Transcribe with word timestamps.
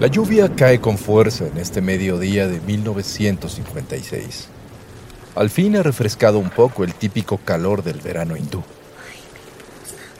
La 0.00 0.06
lluvia 0.06 0.54
cae 0.54 0.80
con 0.80 0.96
fuerza 0.96 1.48
en 1.48 1.58
este 1.58 1.80
mediodía 1.80 2.46
de 2.46 2.60
1956. 2.60 4.46
Al 5.34 5.50
fin 5.50 5.76
ha 5.76 5.82
refrescado 5.82 6.38
un 6.38 6.50
poco 6.50 6.84
el 6.84 6.94
típico 6.94 7.38
calor 7.38 7.82
del 7.82 8.00
verano 8.00 8.36
hindú. 8.36 8.62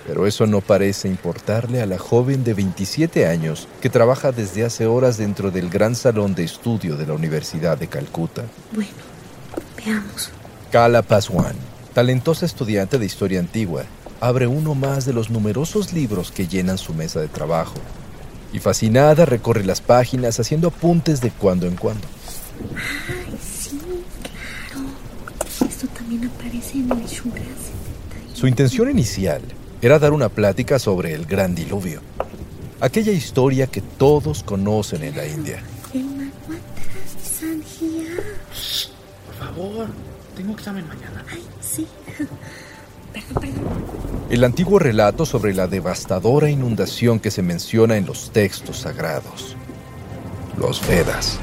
Pero 0.04 0.26
eso 0.26 0.48
no 0.48 0.62
parece 0.62 1.06
importarle 1.06 1.80
a 1.80 1.86
la 1.86 1.96
joven 1.96 2.42
de 2.42 2.54
27 2.54 3.28
años 3.28 3.68
que 3.80 3.88
trabaja 3.88 4.32
desde 4.32 4.64
hace 4.64 4.86
horas 4.86 5.16
dentro 5.16 5.52
del 5.52 5.70
gran 5.70 5.94
salón 5.94 6.34
de 6.34 6.42
estudio 6.42 6.96
de 6.96 7.06
la 7.06 7.12
Universidad 7.12 7.78
de 7.78 7.86
Calcuta. 7.86 8.42
Bueno, 8.72 8.90
veamos. 9.76 10.30
Kala 10.72 11.02
Paswan, 11.02 11.54
talentosa 11.94 12.46
estudiante 12.46 12.98
de 12.98 13.06
historia 13.06 13.38
antigua, 13.38 13.84
abre 14.20 14.48
uno 14.48 14.74
más 14.74 15.06
de 15.06 15.12
los 15.12 15.30
numerosos 15.30 15.92
libros 15.92 16.32
que 16.32 16.48
llenan 16.48 16.78
su 16.78 16.94
mesa 16.94 17.20
de 17.20 17.28
trabajo 17.28 17.76
y 18.52 18.58
fascinada 18.58 19.24
recorre 19.24 19.64
las 19.64 19.80
páginas 19.80 20.40
haciendo 20.40 20.68
apuntes 20.68 21.20
de 21.20 21.30
cuando 21.30 21.66
en 21.66 21.76
cuando. 21.76 22.06
Ay, 22.76 23.38
sí, 23.42 23.78
claro. 24.22 24.86
Esto 25.68 25.86
también 25.88 26.26
aparece 26.26 26.78
en 26.78 26.90
el 26.90 27.06
Shura 27.06 27.42
Su 28.34 28.46
intención 28.46 28.90
inicial 28.90 29.42
era 29.80 29.98
dar 29.98 30.12
una 30.12 30.28
plática 30.28 30.78
sobre 30.78 31.14
el 31.14 31.26
gran 31.26 31.54
diluvio, 31.54 32.00
aquella 32.80 33.12
historia 33.12 33.66
que 33.66 33.80
todos 33.80 34.42
conocen 34.42 35.04
en 35.04 35.16
la 35.16 35.26
India. 35.26 35.62
Por 39.26 39.34
favor, 39.34 39.88
tengo 40.36 40.52
examen 40.52 40.86
mañana. 40.88 41.24
Ay, 41.30 41.44
sí. 41.60 41.86
Perdón, 43.12 43.40
perdón. 43.40 43.77
El 44.30 44.44
antiguo 44.44 44.78
relato 44.78 45.24
sobre 45.24 45.54
la 45.54 45.68
devastadora 45.68 46.50
inundación 46.50 47.18
que 47.18 47.30
se 47.30 47.40
menciona 47.40 47.96
en 47.96 48.04
los 48.04 48.30
textos 48.30 48.80
sagrados, 48.80 49.56
los 50.58 50.86
Vedas. 50.86 51.38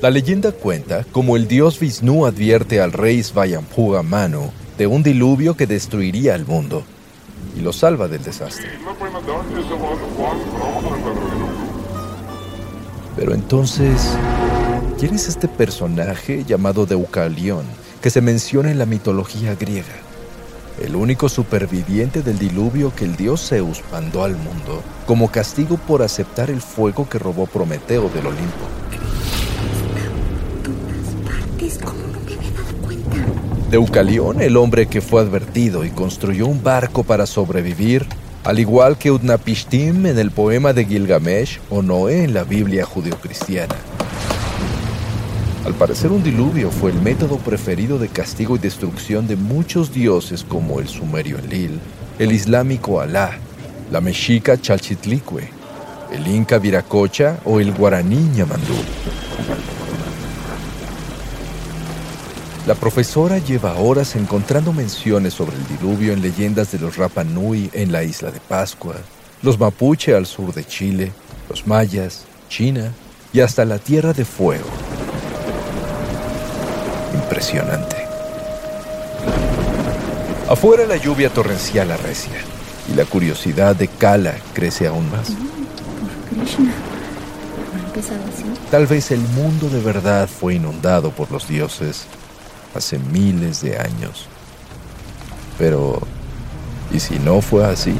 La 0.00 0.10
leyenda 0.10 0.50
cuenta 0.50 1.06
cómo 1.12 1.36
el 1.36 1.46
dios 1.46 1.78
Vishnu 1.78 2.26
advierte 2.26 2.80
al 2.80 2.92
rey 2.92 3.22
Svayambhuva 3.22 4.02
Manu 4.02 4.50
de 4.76 4.88
un 4.88 5.04
diluvio 5.04 5.56
que 5.56 5.68
destruiría 5.68 6.34
el 6.34 6.46
mundo 6.46 6.82
y 7.56 7.60
lo 7.60 7.72
salva 7.72 8.08
del 8.08 8.24
desastre. 8.24 8.70
Pero 13.14 13.34
entonces, 13.34 14.16
¿quién 14.98 15.14
es 15.14 15.28
este 15.28 15.46
personaje 15.46 16.44
llamado 16.44 16.86
Deucalión 16.86 17.81
que 18.02 18.10
se 18.10 18.20
menciona 18.20 18.70
en 18.70 18.78
la 18.78 18.84
mitología 18.84 19.54
griega? 19.54 19.94
El 20.82 20.96
único 20.96 21.28
superviviente 21.28 22.22
del 22.22 22.38
diluvio 22.38 22.92
que 22.94 23.04
el 23.04 23.16
dios 23.16 23.48
Zeus 23.48 23.82
mandó 23.92 24.24
al 24.24 24.36
mundo 24.36 24.82
como 25.06 25.30
castigo 25.30 25.76
por 25.76 26.02
aceptar 26.02 26.50
el 26.50 26.60
fuego 26.60 27.08
que 27.08 27.18
robó 27.18 27.46
Prometeo 27.46 28.08
del 28.08 28.26
Olimpo. 28.26 28.66
Deucalión, 33.70 34.42
el 34.42 34.56
hombre 34.56 34.86
que 34.86 35.00
fue 35.00 35.22
advertido 35.22 35.84
y 35.84 35.90
construyó 35.90 36.46
un 36.46 36.62
barco 36.62 37.04
para 37.04 37.24
sobrevivir, 37.24 38.06
al 38.44 38.58
igual 38.58 38.98
que 38.98 39.10
Utnapishtim 39.10 40.06
en 40.06 40.18
el 40.18 40.30
poema 40.30 40.72
de 40.72 40.84
Gilgamesh 40.84 41.60
o 41.70 41.80
Noé 41.80 42.24
en 42.24 42.34
la 42.34 42.44
Biblia 42.44 42.84
judeocristiana. 42.84 43.76
Al 45.64 45.74
parecer 45.74 46.10
un 46.10 46.24
diluvio 46.24 46.72
fue 46.72 46.90
el 46.90 47.00
método 47.00 47.36
preferido 47.36 47.96
de 47.96 48.08
castigo 48.08 48.56
y 48.56 48.58
destrucción 48.58 49.28
de 49.28 49.36
muchos 49.36 49.94
dioses 49.94 50.42
como 50.42 50.80
el 50.80 50.88
sumerio 50.88 51.38
Enlil, 51.38 51.78
el 52.18 52.32
islámico 52.32 53.00
Alá, 53.00 53.38
la 53.92 54.00
mexica 54.00 54.60
Chalchitlicue, 54.60 55.48
el 56.12 56.26
inca 56.26 56.58
Viracocha 56.58 57.38
o 57.44 57.60
el 57.60 57.72
guaraní 57.72 58.28
Ñamandú. 58.34 58.74
La 62.66 62.74
profesora 62.74 63.38
lleva 63.38 63.74
horas 63.74 64.16
encontrando 64.16 64.72
menciones 64.72 65.32
sobre 65.34 65.56
el 65.56 65.66
diluvio 65.68 66.12
en 66.12 66.22
leyendas 66.22 66.72
de 66.72 66.80
los 66.80 66.96
Rapa 66.96 67.22
Nui 67.22 67.70
en 67.72 67.92
la 67.92 68.02
isla 68.02 68.32
de 68.32 68.40
Pascua, 68.40 68.96
los 69.42 69.60
mapuche 69.60 70.12
al 70.14 70.26
sur 70.26 70.52
de 70.52 70.64
Chile, 70.64 71.12
los 71.48 71.68
mayas, 71.68 72.24
China 72.48 72.92
y 73.32 73.40
hasta 73.40 73.64
la 73.64 73.78
Tierra 73.78 74.12
de 74.12 74.24
Fuego. 74.24 74.81
Impresionante. 77.42 77.96
Afuera 80.48 80.86
la 80.86 80.96
lluvia 80.96 81.28
torrencial 81.28 81.90
arrecia 81.90 82.38
y 82.88 82.94
la 82.94 83.04
curiosidad 83.04 83.74
de 83.74 83.88
Kala 83.88 84.34
crece 84.54 84.86
aún 84.86 85.10
más. 85.10 85.32
Tal 88.70 88.86
vez 88.86 89.10
el 89.10 89.18
mundo 89.18 89.68
de 89.68 89.80
verdad 89.80 90.28
fue 90.28 90.54
inundado 90.54 91.10
por 91.10 91.32
los 91.32 91.48
dioses 91.48 92.04
hace 92.76 93.00
miles 93.00 93.60
de 93.60 93.76
años. 93.76 94.28
Pero, 95.58 96.00
¿y 96.92 97.00
si 97.00 97.18
no 97.18 97.40
fue 97.40 97.64
así? 97.66 97.96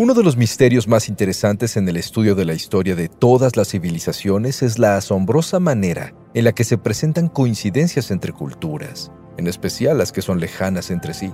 Uno 0.00 0.14
de 0.14 0.22
los 0.22 0.34
misterios 0.34 0.88
más 0.88 1.10
interesantes 1.10 1.76
en 1.76 1.86
el 1.86 1.98
estudio 1.98 2.34
de 2.34 2.46
la 2.46 2.54
historia 2.54 2.96
de 2.96 3.10
todas 3.10 3.58
las 3.58 3.68
civilizaciones 3.68 4.62
es 4.62 4.78
la 4.78 4.96
asombrosa 4.96 5.60
manera 5.60 6.14
en 6.32 6.44
la 6.44 6.52
que 6.52 6.64
se 6.64 6.78
presentan 6.78 7.28
coincidencias 7.28 8.10
entre 8.10 8.32
culturas, 8.32 9.12
en 9.36 9.46
especial 9.46 9.98
las 9.98 10.10
que 10.10 10.22
son 10.22 10.40
lejanas 10.40 10.90
entre 10.90 11.12
sí. 11.12 11.30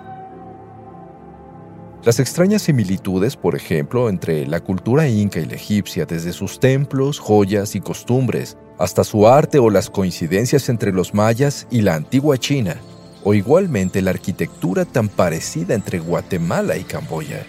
Las 2.03 2.19
extrañas 2.19 2.63
similitudes, 2.63 3.37
por 3.37 3.55
ejemplo, 3.55 4.09
entre 4.09 4.45
la 4.49 4.59
cultura 4.59 5.07
inca 5.07 5.39
y 5.39 5.47
la 5.47 5.55
egipcia, 5.55 6.05
desde 6.05 6.33
sus 6.33 6.59
templos, 6.59 7.21
joyas 7.21 7.77
y 7.77 7.81
costumbres, 7.81 8.59
hasta 8.81 9.05
su 9.05 9.29
arte 9.29 9.61
o 9.61 9.71
las 9.71 9.91
coincidencias 9.91 10.69
entre 10.69 10.91
los 10.91 11.15
mayas 11.15 11.69
y 11.71 11.83
la 11.83 11.95
antigua 11.95 12.37
China, 12.37 12.75
o 13.23 13.33
igualmente 13.33 14.03
la 14.03 14.11
arquitectura 14.11 14.85
tan 14.85 15.09
parecida 15.09 15.73
entre 15.73 16.01
Guatemala 16.01 16.77
y 16.77 16.83
Camboya. 16.83 17.47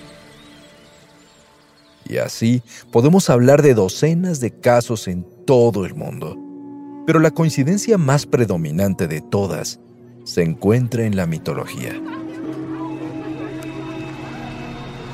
Y 2.10 2.18
así 2.18 2.62
podemos 2.92 3.30
hablar 3.30 3.62
de 3.62 3.74
docenas 3.74 4.40
de 4.40 4.52
casos 4.52 5.08
en 5.08 5.26
todo 5.46 5.86
el 5.86 5.96
mundo. 5.96 6.38
Pero 7.06 7.20
la 7.20 7.32
coincidencia 7.32 7.98
más 7.98 8.26
predominante 8.26 9.08
de 9.08 9.22
todas 9.22 9.80
se 10.24 10.44
encuentra 10.44 11.06
en 11.06 11.16
la 11.16 11.26
mitología. 11.26 11.94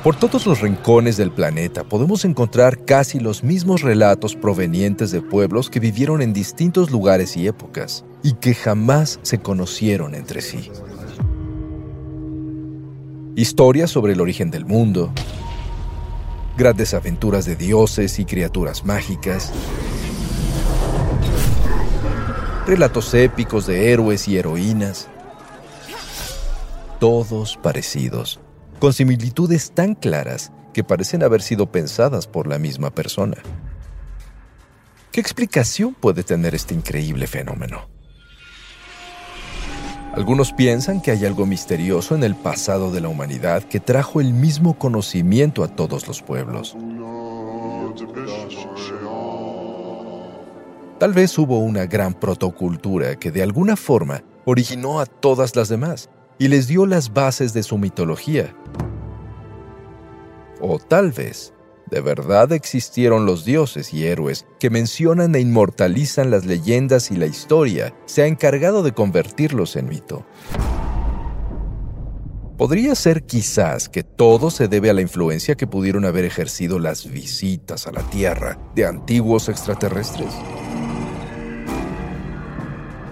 Por 0.02 0.16
todos 0.16 0.44
los 0.46 0.60
rincones 0.60 1.16
del 1.16 1.30
planeta 1.30 1.82
podemos 1.82 2.26
encontrar 2.26 2.84
casi 2.84 3.20
los 3.20 3.42
mismos 3.42 3.80
relatos 3.80 4.36
provenientes 4.36 5.10
de 5.12 5.22
pueblos 5.22 5.70
que 5.70 5.80
vivieron 5.80 6.20
en 6.20 6.34
distintos 6.34 6.90
lugares 6.90 7.38
y 7.38 7.46
épocas 7.46 8.04
y 8.22 8.34
que 8.34 8.54
jamás 8.54 9.18
se 9.22 9.38
conocieron 9.38 10.14
entre 10.14 10.42
sí. 10.42 10.70
Historias 13.34 13.90
sobre 13.90 14.12
el 14.12 14.20
origen 14.20 14.50
del 14.50 14.66
mundo, 14.66 15.10
grandes 16.56 16.94
aventuras 16.94 17.44
de 17.44 17.56
dioses 17.56 18.18
y 18.18 18.24
criaturas 18.24 18.84
mágicas, 18.84 19.52
relatos 22.66 23.12
épicos 23.14 23.66
de 23.66 23.92
héroes 23.92 24.28
y 24.28 24.38
heroínas, 24.38 25.08
todos 27.00 27.56
parecidos, 27.56 28.40
con 28.78 28.92
similitudes 28.92 29.72
tan 29.72 29.94
claras 29.94 30.52
que 30.72 30.84
parecen 30.84 31.22
haber 31.22 31.42
sido 31.42 31.70
pensadas 31.70 32.26
por 32.26 32.46
la 32.46 32.58
misma 32.58 32.90
persona. 32.90 33.36
¿Qué 35.12 35.20
explicación 35.20 35.94
puede 35.94 36.24
tener 36.24 36.54
este 36.54 36.74
increíble 36.74 37.26
fenómeno? 37.26 37.93
Algunos 40.16 40.52
piensan 40.52 41.00
que 41.00 41.10
hay 41.10 41.24
algo 41.24 41.44
misterioso 41.44 42.14
en 42.14 42.22
el 42.22 42.36
pasado 42.36 42.92
de 42.92 43.00
la 43.00 43.08
humanidad 43.08 43.64
que 43.64 43.80
trajo 43.80 44.20
el 44.20 44.32
mismo 44.32 44.78
conocimiento 44.78 45.64
a 45.64 45.68
todos 45.68 46.06
los 46.06 46.22
pueblos. 46.22 46.76
Tal 50.98 51.12
vez 51.12 51.36
hubo 51.36 51.58
una 51.58 51.86
gran 51.86 52.14
protocultura 52.14 53.16
que 53.16 53.32
de 53.32 53.42
alguna 53.42 53.74
forma 53.74 54.22
originó 54.44 55.00
a 55.00 55.06
todas 55.06 55.56
las 55.56 55.68
demás 55.68 56.08
y 56.38 56.46
les 56.46 56.68
dio 56.68 56.86
las 56.86 57.12
bases 57.12 57.52
de 57.52 57.64
su 57.64 57.76
mitología. 57.76 58.54
O 60.60 60.78
tal 60.78 61.10
vez, 61.10 61.53
de 61.90 62.00
verdad 62.00 62.52
existieron 62.52 63.26
los 63.26 63.44
dioses 63.44 63.92
y 63.92 64.06
héroes 64.06 64.46
que 64.58 64.70
mencionan 64.70 65.34
e 65.34 65.40
inmortalizan 65.40 66.30
las 66.30 66.44
leyendas 66.44 67.10
y 67.10 67.16
la 67.16 67.26
historia 67.26 67.94
se 68.06 68.22
ha 68.22 68.26
encargado 68.26 68.82
de 68.82 68.92
convertirlos 68.92 69.76
en 69.76 69.88
mito. 69.88 70.26
Podría 72.56 72.94
ser 72.94 73.24
quizás 73.24 73.88
que 73.88 74.04
todo 74.04 74.48
se 74.50 74.68
debe 74.68 74.88
a 74.88 74.94
la 74.94 75.00
influencia 75.00 75.56
que 75.56 75.66
pudieron 75.66 76.04
haber 76.04 76.24
ejercido 76.24 76.78
las 76.78 77.10
visitas 77.10 77.88
a 77.88 77.92
la 77.92 78.02
Tierra 78.10 78.58
de 78.76 78.86
antiguos 78.86 79.48
extraterrestres. 79.48 80.32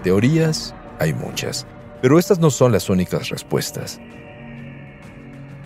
Teorías 0.01 0.73
hay 0.99 1.13
muchas, 1.13 1.67
pero 2.01 2.19
estas 2.19 2.39
no 2.39 2.49
son 2.51 2.71
las 2.71 2.89
únicas 2.89 3.29
respuestas. 3.29 3.99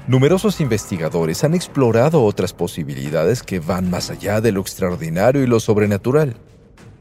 Numerosos 0.07 0.61
investigadores 0.61 1.43
han 1.43 1.53
explorado 1.53 2.23
otras 2.23 2.53
posibilidades 2.53 3.43
que 3.43 3.59
van 3.59 3.89
más 3.89 4.09
allá 4.09 4.39
de 4.39 4.53
lo 4.53 4.61
extraordinario 4.61 5.43
y 5.43 5.47
lo 5.47 5.59
sobrenatural, 5.59 6.37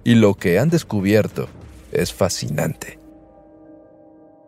y 0.03 0.17
lo 0.17 0.35
que 0.35 0.59
han 0.59 0.71
descubierto 0.71 1.47
es 1.93 2.13
fascinante. 2.13 2.99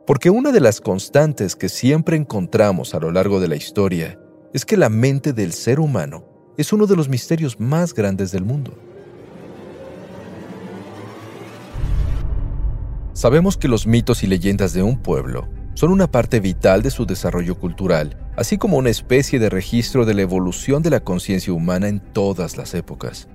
Porque 0.08 0.30
una 0.30 0.50
de 0.50 0.58
las 0.58 0.80
constantes 0.80 1.54
que 1.54 1.68
siempre 1.68 2.16
encontramos 2.16 2.96
a 2.96 2.98
lo 2.98 3.12
largo 3.12 3.38
de 3.38 3.46
la 3.46 3.54
historia 3.54 4.18
es 4.52 4.64
que 4.64 4.76
la 4.76 4.88
mente 4.88 5.32
del 5.32 5.52
ser 5.52 5.78
humano 5.78 6.24
es 6.56 6.72
uno 6.72 6.88
de 6.88 6.96
los 6.96 7.08
misterios 7.08 7.60
más 7.60 7.94
grandes 7.94 8.32
del 8.32 8.44
mundo. 8.44 8.76
Sabemos 13.12 13.56
que 13.56 13.68
los 13.68 13.86
mitos 13.86 14.24
y 14.24 14.26
leyendas 14.26 14.72
de 14.72 14.82
un 14.82 15.00
pueblo 15.00 15.46
son 15.74 15.92
una 15.92 16.10
parte 16.10 16.40
vital 16.40 16.82
de 16.82 16.90
su 16.90 17.06
desarrollo 17.06 17.56
cultural, 17.56 18.27
así 18.38 18.56
como 18.56 18.76
una 18.76 18.90
especie 18.90 19.40
de 19.40 19.50
registro 19.50 20.06
de 20.06 20.14
la 20.14 20.22
evolución 20.22 20.80
de 20.80 20.90
la 20.90 21.00
conciencia 21.00 21.52
humana 21.52 21.88
en 21.88 21.98
todas 21.98 22.56
las 22.56 22.72
épocas. 22.72 23.26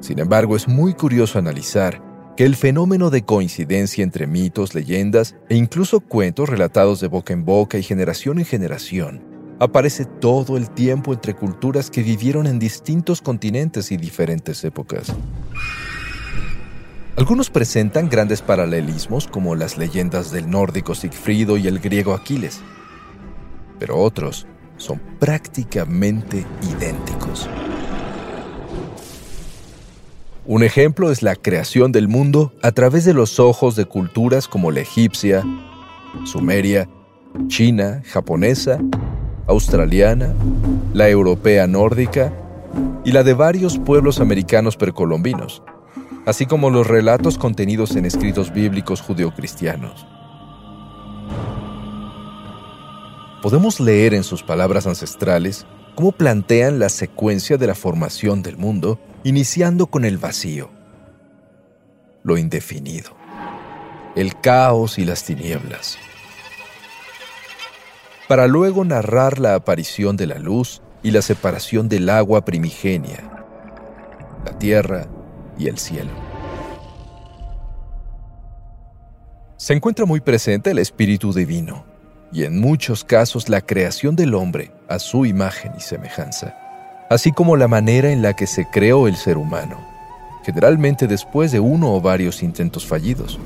Sin 0.00 0.18
embargo, 0.18 0.56
es 0.56 0.66
muy 0.66 0.94
curioso 0.94 1.38
analizar 1.38 2.02
que 2.38 2.46
el 2.46 2.56
fenómeno 2.56 3.10
de 3.10 3.22
coincidencia 3.22 4.02
entre 4.02 4.26
mitos, 4.26 4.74
leyendas 4.74 5.36
e 5.50 5.56
incluso 5.56 6.00
cuentos 6.00 6.48
relatados 6.48 7.00
de 7.00 7.08
boca 7.08 7.34
en 7.34 7.44
boca 7.44 7.76
y 7.76 7.82
generación 7.82 8.38
en 8.38 8.46
generación 8.46 9.22
aparece 9.58 10.06
todo 10.06 10.56
el 10.56 10.70
tiempo 10.70 11.12
entre 11.12 11.34
culturas 11.34 11.90
que 11.90 12.02
vivieron 12.02 12.46
en 12.46 12.58
distintos 12.58 13.20
continentes 13.20 13.92
y 13.92 13.98
diferentes 13.98 14.64
épocas. 14.64 15.12
Algunos 17.18 17.50
presentan 17.50 18.08
grandes 18.08 18.40
paralelismos 18.40 19.26
como 19.26 19.54
las 19.54 19.76
leyendas 19.76 20.30
del 20.30 20.48
nórdico 20.48 20.94
Sigfrido 20.94 21.58
y 21.58 21.66
el 21.66 21.78
griego 21.78 22.14
Aquiles, 22.14 22.62
pero 23.80 23.98
otros 23.98 24.46
son 24.76 25.00
prácticamente 25.18 26.46
idénticos. 26.62 27.48
Un 30.46 30.62
ejemplo 30.62 31.10
es 31.10 31.22
la 31.22 31.34
creación 31.34 31.90
del 31.90 32.06
mundo 32.06 32.52
a 32.62 32.70
través 32.70 33.04
de 33.04 33.14
los 33.14 33.40
ojos 33.40 33.74
de 33.74 33.86
culturas 33.86 34.46
como 34.46 34.70
la 34.70 34.80
egipcia, 34.80 35.44
sumeria, 36.24 36.88
china, 37.48 38.02
japonesa, 38.06 38.78
australiana, 39.48 40.32
la 40.94 41.08
europea 41.08 41.66
nórdica 41.66 42.32
y 43.04 43.10
la 43.10 43.24
de 43.24 43.34
varios 43.34 43.78
pueblos 43.78 44.20
americanos 44.20 44.76
precolombinos 44.76 45.62
así 46.26 46.46
como 46.46 46.70
los 46.70 46.86
relatos 46.86 47.38
contenidos 47.38 47.96
en 47.96 48.04
escritos 48.04 48.52
bíblicos 48.52 49.00
judeocristianos. 49.00 50.06
Podemos 53.42 53.80
leer 53.80 54.12
en 54.12 54.22
sus 54.22 54.42
palabras 54.42 54.86
ancestrales 54.86 55.66
cómo 55.94 56.12
plantean 56.12 56.78
la 56.78 56.90
secuencia 56.90 57.56
de 57.56 57.66
la 57.66 57.74
formación 57.74 58.42
del 58.42 58.58
mundo, 58.58 59.00
iniciando 59.24 59.86
con 59.86 60.04
el 60.04 60.18
vacío, 60.18 60.70
lo 62.22 62.36
indefinido, 62.36 63.16
el 64.14 64.38
caos 64.40 64.98
y 64.98 65.06
las 65.06 65.24
tinieblas, 65.24 65.96
para 68.28 68.46
luego 68.46 68.84
narrar 68.84 69.38
la 69.38 69.54
aparición 69.54 70.18
de 70.18 70.26
la 70.26 70.38
luz 70.38 70.82
y 71.02 71.10
la 71.10 71.22
separación 71.22 71.88
del 71.88 72.10
agua 72.10 72.44
primigenia, 72.44 73.46
la 74.44 74.58
tierra 74.58 75.08
y 75.58 75.68
el 75.68 75.78
cielo. 75.78 76.10
Se 79.56 79.72
encuentra 79.72 80.04
muy 80.04 80.20
presente 80.20 80.72
el 80.72 80.78
Espíritu 80.78 81.32
Divino 81.32 81.89
y 82.32 82.44
en 82.44 82.60
muchos 82.60 83.04
casos 83.04 83.48
la 83.48 83.60
creación 83.60 84.16
del 84.16 84.34
hombre 84.34 84.70
a 84.88 84.98
su 84.98 85.26
imagen 85.26 85.72
y 85.76 85.80
semejanza, 85.80 86.56
así 87.10 87.32
como 87.32 87.56
la 87.56 87.68
manera 87.68 88.10
en 88.10 88.22
la 88.22 88.34
que 88.34 88.46
se 88.46 88.66
creó 88.66 89.08
el 89.08 89.16
ser 89.16 89.36
humano, 89.36 89.78
generalmente 90.44 91.06
después 91.06 91.52
de 91.52 91.60
uno 91.60 91.94
o 91.94 92.00
varios 92.00 92.42
intentos 92.42 92.86
fallidos. 92.86 93.38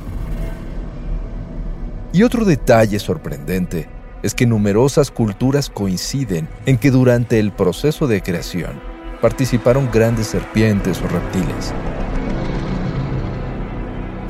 Y 2.13 2.23
otro 2.23 2.45
detalle 2.45 2.99
sorprendente 2.99 3.89
es 4.23 4.35
que 4.35 4.47
numerosas 4.47 5.11
culturas 5.11 5.69
coinciden 5.69 6.49
en 6.65 6.79
que 6.79 6.91
durante 6.91 7.39
el 7.39 7.53
proceso 7.53 8.07
de 8.07 8.23
creación 8.23 8.81
participaron 9.21 9.91
grandes 9.93 10.29
serpientes 10.29 11.01
o 11.03 11.09
reptiles. 11.09 11.73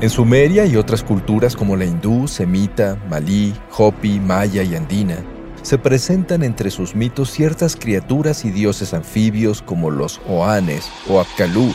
En 0.01 0.09
Sumeria 0.09 0.65
y 0.65 0.75
otras 0.75 1.03
culturas 1.03 1.55
como 1.55 1.77
la 1.77 1.85
hindú, 1.85 2.27
semita, 2.27 3.01
malí, 3.09 3.55
hopi, 3.77 4.19
maya 4.19 4.61
y 4.61 4.75
andina, 4.75 5.23
se 5.61 5.77
presentan 5.77 6.43
entre 6.43 6.69
sus 6.69 6.95
mitos 6.95 7.31
ciertas 7.31 7.77
criaturas 7.77 8.43
y 8.43 8.51
dioses 8.51 8.93
anfibios 8.93 9.61
como 9.61 9.89
los 9.89 10.19
Oanes 10.27 10.89
o 11.07 11.21
Apkalú, 11.21 11.73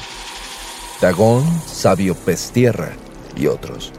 Dagón, 1.01 1.45
sabio 1.67 2.15
pez 2.15 2.51
tierra 2.53 2.91
y 3.37 3.47
otros, 3.47 3.91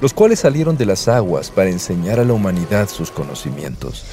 los 0.00 0.14
cuales 0.14 0.40
salieron 0.40 0.78
de 0.78 0.86
las 0.86 1.06
aguas 1.06 1.50
para 1.50 1.68
enseñar 1.68 2.20
a 2.20 2.24
la 2.24 2.32
humanidad 2.32 2.88
sus 2.88 3.10
conocimientos. 3.10 4.06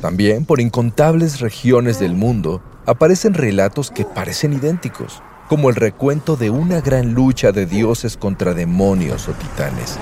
También 0.00 0.46
por 0.46 0.58
incontables 0.58 1.40
regiones 1.40 2.00
del 2.00 2.14
mundo 2.14 2.62
aparecen 2.86 3.34
relatos 3.34 3.90
que 3.90 4.06
parecen 4.06 4.54
idénticos 4.54 5.22
como 5.50 5.68
el 5.68 5.74
recuento 5.74 6.36
de 6.36 6.48
una 6.48 6.80
gran 6.80 7.12
lucha 7.12 7.50
de 7.50 7.66
dioses 7.66 8.16
contra 8.16 8.54
demonios 8.54 9.26
o 9.26 9.32
titanes. 9.32 9.98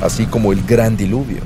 Así 0.00 0.26
como 0.26 0.52
el 0.52 0.62
gran 0.62 0.96
diluvio, 0.96 1.40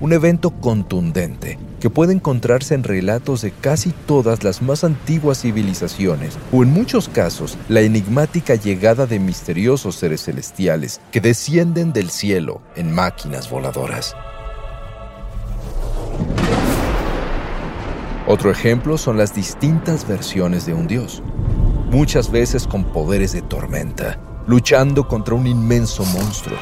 un 0.00 0.12
evento 0.12 0.50
contundente 0.52 1.58
que 1.80 1.90
puede 1.90 2.12
encontrarse 2.12 2.76
en 2.76 2.84
relatos 2.84 3.42
de 3.42 3.50
casi 3.50 3.90
todas 4.06 4.44
las 4.44 4.62
más 4.62 4.84
antiguas 4.84 5.40
civilizaciones, 5.40 6.38
o 6.52 6.62
en 6.62 6.72
muchos 6.72 7.08
casos 7.08 7.58
la 7.68 7.80
enigmática 7.80 8.54
llegada 8.54 9.06
de 9.06 9.18
misteriosos 9.18 9.96
seres 9.96 10.22
celestiales 10.22 11.00
que 11.10 11.20
descienden 11.20 11.92
del 11.92 12.10
cielo 12.10 12.62
en 12.76 12.92
máquinas 12.92 13.50
voladoras. 13.50 14.14
Otro 18.26 18.52
ejemplo 18.52 18.98
son 18.98 19.18
las 19.18 19.34
distintas 19.34 20.06
versiones 20.06 20.64
de 20.64 20.72
un 20.74 20.86
dios, 20.86 21.24
muchas 21.90 22.30
veces 22.30 22.68
con 22.68 22.84
poderes 22.84 23.32
de 23.32 23.42
tormenta, 23.42 24.20
luchando 24.46 25.08
contra 25.08 25.34
un 25.34 25.48
inmenso 25.48 26.04
monstruo. 26.04 26.56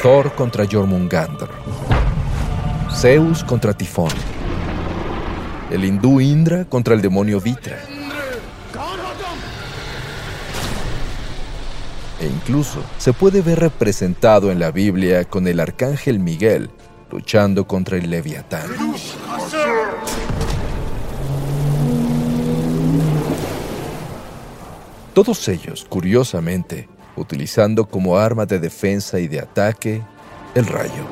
Thor 0.00 0.32
contra 0.34 0.64
Jormungandr, 0.66 1.50
Zeus 2.94 3.44
contra 3.44 3.74
Tifón, 3.74 4.10
el 5.70 5.84
hindú 5.84 6.18
Indra 6.18 6.64
contra 6.64 6.94
el 6.94 7.02
demonio 7.02 7.38
Vitra. 7.38 7.76
E 12.18 12.26
incluso 12.26 12.80
se 12.96 13.12
puede 13.12 13.42
ver 13.42 13.60
representado 13.60 14.50
en 14.50 14.60
la 14.60 14.70
Biblia 14.70 15.26
con 15.26 15.46
el 15.46 15.60
arcángel 15.60 16.18
Miguel 16.18 16.70
luchando 17.10 17.66
contra 17.66 17.98
el 17.98 18.10
Leviatán. 18.10 18.68
Todos 25.16 25.48
ellos, 25.48 25.86
curiosamente, 25.88 26.90
utilizando 27.16 27.88
como 27.88 28.18
arma 28.18 28.44
de 28.44 28.58
defensa 28.58 29.18
y 29.18 29.28
de 29.28 29.40
ataque 29.40 30.02
el 30.54 30.66
rayo. 30.66 31.06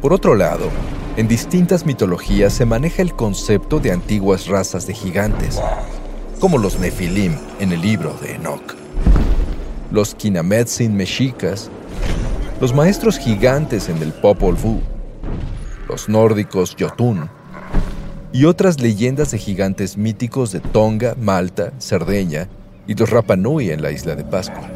Por 0.00 0.12
otro 0.12 0.36
lado, 0.36 0.68
en 1.16 1.26
distintas 1.26 1.84
mitologías 1.84 2.52
se 2.52 2.64
maneja 2.64 3.02
el 3.02 3.14
concepto 3.16 3.80
de 3.80 3.90
antiguas 3.90 4.46
razas 4.46 4.86
de 4.86 4.94
gigantes, 4.94 5.60
como 6.38 6.56
los 6.56 6.78
Nefilim 6.78 7.36
en 7.58 7.72
el 7.72 7.80
libro 7.80 8.14
de 8.22 8.36
Enoch, 8.36 8.76
los 9.90 10.14
Kinametsin 10.14 10.94
mexicas, 10.96 11.68
los 12.60 12.72
maestros 12.72 13.18
gigantes 13.18 13.88
en 13.88 14.00
el 14.00 14.12
Popol 14.12 14.54
Vuh, 14.54 14.80
los 15.88 16.08
nórdicos 16.08 16.76
Jotun, 16.78 17.28
y 18.34 18.46
otras 18.46 18.80
leyendas 18.80 19.30
de 19.30 19.38
gigantes 19.38 19.96
míticos 19.96 20.50
de 20.50 20.58
Tonga, 20.58 21.14
Malta, 21.16 21.72
Cerdeña 21.78 22.48
y 22.84 22.94
los 22.96 23.08
Rapa 23.08 23.36
Nui 23.36 23.70
en 23.70 23.80
la 23.80 23.92
isla 23.92 24.16
de 24.16 24.24
Pascua. 24.24 24.68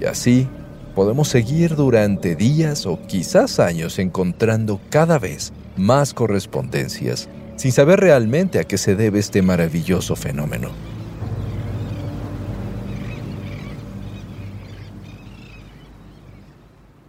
Y 0.00 0.06
así 0.06 0.48
podemos 0.94 1.28
seguir 1.28 1.76
durante 1.76 2.34
días 2.34 2.86
o 2.86 2.98
quizás 3.06 3.60
años 3.60 3.98
encontrando 3.98 4.80
cada 4.88 5.18
vez 5.18 5.52
más 5.76 6.14
correspondencias 6.14 7.28
sin 7.56 7.72
saber 7.72 8.00
realmente 8.00 8.58
a 8.58 8.64
qué 8.64 8.78
se 8.78 8.96
debe 8.96 9.18
este 9.18 9.42
maravilloso 9.42 10.16
fenómeno. 10.16 10.70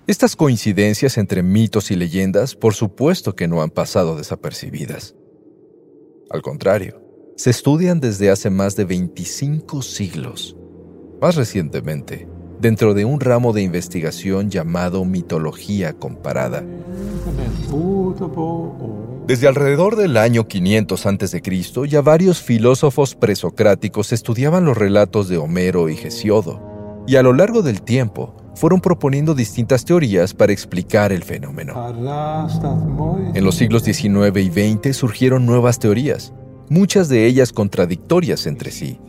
Estas 0.09 0.35
coincidencias 0.35 1.19
entre 1.19 1.43
mitos 1.43 1.91
y 1.91 1.95
leyendas 1.95 2.55
por 2.55 2.73
supuesto 2.73 3.35
que 3.35 3.47
no 3.47 3.61
han 3.61 3.69
pasado 3.69 4.17
desapercibidas. 4.17 5.13
Al 6.31 6.41
contrario, 6.41 6.99
se 7.35 7.51
estudian 7.51 7.99
desde 7.99 8.31
hace 8.31 8.49
más 8.49 8.75
de 8.75 8.85
25 8.85 9.83
siglos. 9.83 10.57
Más 11.21 11.35
recientemente, 11.35 12.27
dentro 12.59 12.95
de 12.95 13.05
un 13.05 13.19
ramo 13.19 13.53
de 13.53 13.61
investigación 13.61 14.49
llamado 14.49 15.05
mitología 15.05 15.93
comparada. 15.93 16.63
Desde 19.27 19.47
alrededor 19.47 19.95
del 19.95 20.17
año 20.17 20.47
500 20.47 21.05
a.C., 21.05 21.87
ya 21.87 22.01
varios 22.01 22.41
filósofos 22.41 23.13
presocráticos 23.13 24.11
estudiaban 24.11 24.65
los 24.65 24.75
relatos 24.75 25.29
de 25.29 25.37
Homero 25.37 25.87
y 25.87 25.93
Hesiodo, 25.93 27.05
y 27.05 27.15
a 27.17 27.21
lo 27.21 27.31
largo 27.31 27.61
del 27.61 27.83
tiempo 27.83 28.38
fueron 28.59 28.81
proponiendo 28.81 29.33
distintas 29.33 29.85
teorías 29.85 30.33
para 30.33 30.51
explicar 30.51 31.13
el 31.13 31.23
fenómeno. 31.23 31.73
En 33.33 33.45
los 33.45 33.55
siglos 33.55 33.83
XIX 33.83 34.37
y 34.37 34.49
XX 34.49 34.97
surgieron 34.97 35.45
nuevas 35.45 35.79
teorías, 35.79 36.33
muchas 36.67 37.07
de 37.07 37.25
ellas 37.25 37.53
contradictorias 37.53 38.45
entre 38.47 38.71
sí, 38.71 38.99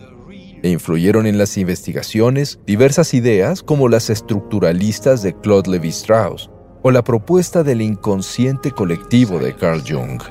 e 0.63 0.71
influyeron 0.71 1.27
en 1.27 1.37
las 1.37 1.59
investigaciones 1.59 2.61
diversas 2.65 3.13
ideas 3.13 3.65
como 3.65 3.89
las 3.89 4.09
estructuralistas 4.09 5.25
de 5.25 5.35
Claude 5.35 5.69
Lévi-Strauss 5.69 6.49
o 6.83 6.93
la 6.93 7.03
propuesta 7.03 7.65
del 7.65 7.83
inconsciente 7.83 8.71
colectivo 8.71 9.41
de 9.41 9.57
Carl 9.57 9.83
Jung. 9.83 10.23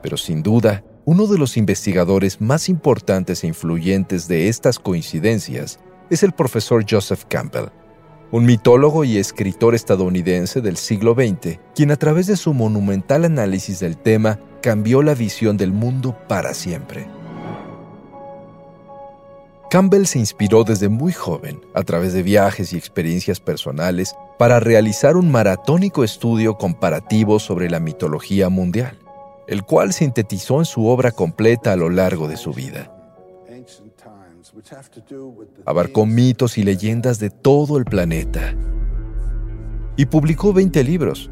Pero 0.00 0.16
sin 0.16 0.42
duda, 0.42 0.82
uno 1.04 1.26
de 1.26 1.36
los 1.36 1.58
investigadores 1.58 2.40
más 2.40 2.70
importantes 2.70 3.44
e 3.44 3.48
influyentes 3.48 4.28
de 4.28 4.48
estas 4.48 4.78
coincidencias 4.78 5.78
es 6.10 6.22
el 6.22 6.32
profesor 6.32 6.84
Joseph 6.88 7.24
Campbell, 7.28 7.66
un 8.30 8.44
mitólogo 8.44 9.04
y 9.04 9.18
escritor 9.18 9.74
estadounidense 9.74 10.60
del 10.60 10.76
siglo 10.76 11.14
XX, 11.14 11.58
quien 11.74 11.90
a 11.90 11.96
través 11.96 12.26
de 12.26 12.36
su 12.36 12.54
monumental 12.54 13.24
análisis 13.24 13.80
del 13.80 13.96
tema 13.96 14.38
cambió 14.62 15.02
la 15.02 15.14
visión 15.14 15.56
del 15.56 15.72
mundo 15.72 16.16
para 16.28 16.54
siempre. 16.54 17.08
Campbell 19.70 20.06
se 20.06 20.18
inspiró 20.18 20.64
desde 20.64 20.88
muy 20.88 21.12
joven, 21.12 21.60
a 21.74 21.82
través 21.82 22.12
de 22.12 22.22
viajes 22.22 22.72
y 22.72 22.76
experiencias 22.76 23.40
personales, 23.40 24.14
para 24.38 24.60
realizar 24.60 25.16
un 25.16 25.30
maratónico 25.30 26.04
estudio 26.04 26.56
comparativo 26.56 27.38
sobre 27.40 27.68
la 27.68 27.80
mitología 27.80 28.48
mundial, 28.48 28.98
el 29.48 29.64
cual 29.64 29.92
sintetizó 29.92 30.60
en 30.60 30.66
su 30.66 30.86
obra 30.86 31.10
completa 31.10 31.72
a 31.72 31.76
lo 31.76 31.90
largo 31.90 32.28
de 32.28 32.36
su 32.36 32.52
vida. 32.52 32.95
Abarcó 35.64 36.06
mitos 36.06 36.58
y 36.58 36.62
leyendas 36.62 37.18
de 37.18 37.30
todo 37.30 37.78
el 37.78 37.84
planeta. 37.84 38.54
Y 39.96 40.06
publicó 40.06 40.52
20 40.52 40.82
libros, 40.82 41.30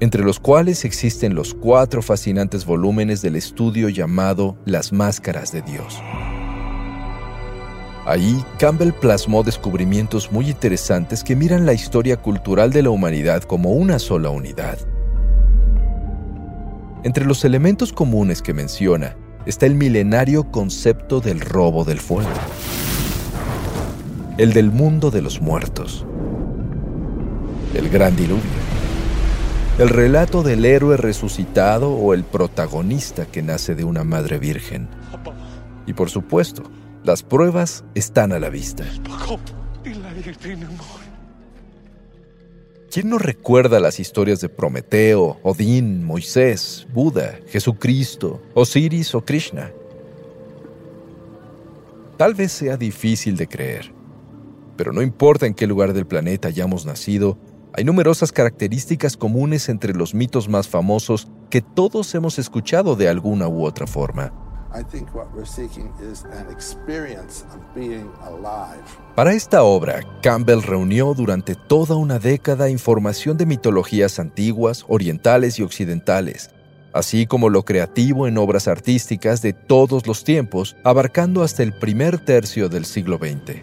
entre 0.00 0.22
los 0.22 0.38
cuales 0.38 0.84
existen 0.84 1.34
los 1.34 1.54
cuatro 1.54 2.02
fascinantes 2.02 2.66
volúmenes 2.66 3.22
del 3.22 3.36
estudio 3.36 3.88
llamado 3.88 4.56
Las 4.66 4.92
Máscaras 4.92 5.50
de 5.50 5.62
Dios. 5.62 6.02
Ahí, 8.06 8.44
Campbell 8.58 8.92
plasmó 8.92 9.42
descubrimientos 9.42 10.30
muy 10.30 10.50
interesantes 10.50 11.24
que 11.24 11.36
miran 11.36 11.64
la 11.64 11.72
historia 11.72 12.18
cultural 12.18 12.70
de 12.70 12.82
la 12.82 12.90
humanidad 12.90 13.42
como 13.44 13.70
una 13.72 13.98
sola 13.98 14.28
unidad. 14.28 14.78
Entre 17.02 17.24
los 17.24 17.44
elementos 17.46 17.94
comunes 17.94 18.42
que 18.42 18.52
menciona 18.52 19.16
está 19.46 19.66
el 19.66 19.74
milenario 19.74 20.50
concepto 20.50 21.20
del 21.20 21.40
robo 21.40 21.84
del 21.84 22.00
fuego, 22.00 22.30
el 24.38 24.52
del 24.52 24.70
mundo 24.70 25.10
de 25.10 25.22
los 25.22 25.40
muertos, 25.40 26.06
el 27.74 27.88
gran 27.90 28.16
diluvio, 28.16 28.42
el 29.78 29.88
relato 29.88 30.42
del 30.42 30.64
héroe 30.64 30.96
resucitado 30.96 31.92
o 31.92 32.14
el 32.14 32.24
protagonista 32.24 33.26
que 33.26 33.42
nace 33.42 33.74
de 33.74 33.84
una 33.84 34.04
madre 34.04 34.38
virgen. 34.38 34.88
Y 35.86 35.92
por 35.92 36.08
supuesto, 36.08 36.62
las 37.02 37.22
pruebas 37.22 37.84
están 37.94 38.32
a 38.32 38.38
la 38.38 38.48
vista. 38.48 38.84
¿Quién 42.94 43.08
no 43.08 43.18
recuerda 43.18 43.80
las 43.80 43.98
historias 43.98 44.40
de 44.40 44.48
Prometeo, 44.48 45.40
Odín, 45.42 46.04
Moisés, 46.04 46.86
Buda, 46.94 47.40
Jesucristo, 47.48 48.40
Osiris 48.54 49.16
o 49.16 49.24
Krishna? 49.24 49.72
Tal 52.16 52.34
vez 52.34 52.52
sea 52.52 52.76
difícil 52.76 53.36
de 53.36 53.48
creer, 53.48 53.92
pero 54.76 54.92
no 54.92 55.02
importa 55.02 55.44
en 55.44 55.54
qué 55.54 55.66
lugar 55.66 55.92
del 55.92 56.06
planeta 56.06 56.46
hayamos 56.46 56.86
nacido, 56.86 57.36
hay 57.72 57.82
numerosas 57.82 58.30
características 58.30 59.16
comunes 59.16 59.68
entre 59.68 59.92
los 59.92 60.14
mitos 60.14 60.48
más 60.48 60.68
famosos 60.68 61.26
que 61.50 61.62
todos 61.62 62.14
hemos 62.14 62.38
escuchado 62.38 62.94
de 62.94 63.08
alguna 63.08 63.48
u 63.48 63.64
otra 63.64 63.88
forma. 63.88 64.43
Para 69.14 69.32
esta 69.32 69.62
obra, 69.62 70.00
Campbell 70.20 70.62
reunió 70.62 71.14
durante 71.14 71.54
toda 71.54 71.94
una 71.94 72.18
década 72.18 72.68
información 72.68 73.36
de 73.36 73.46
mitologías 73.46 74.18
antiguas, 74.18 74.84
orientales 74.88 75.60
y 75.60 75.62
occidentales, 75.62 76.50
así 76.92 77.26
como 77.26 77.50
lo 77.50 77.64
creativo 77.64 78.26
en 78.26 78.36
obras 78.36 78.66
artísticas 78.66 79.42
de 79.42 79.52
todos 79.52 80.08
los 80.08 80.24
tiempos, 80.24 80.76
abarcando 80.82 81.44
hasta 81.44 81.62
el 81.62 81.78
primer 81.78 82.18
tercio 82.24 82.68
del 82.68 82.84
siglo 82.84 83.18
XX. 83.18 83.62